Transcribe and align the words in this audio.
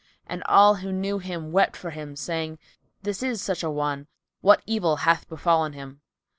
and 0.25 0.41
all 0.45 0.77
who 0.77 0.91
knew 0.91 1.19
him 1.19 1.51
wept 1.51 1.75
for 1.77 1.91
him, 1.91 2.15
saying, 2.15 2.57
"This 3.03 3.21
is 3.21 3.39
such 3.39 3.61
an 3.61 3.75
one: 3.75 4.07
what 4.39 4.63
evil 4.65 4.95
hath 4.95 5.29
befallen 5.29 5.73
him?" 5.73 6.01